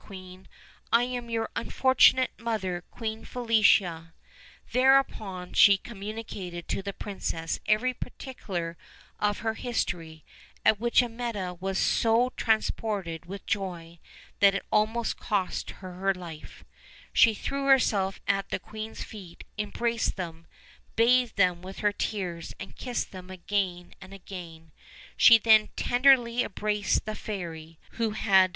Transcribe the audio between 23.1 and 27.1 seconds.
them again and again, Sho then tenderly embraced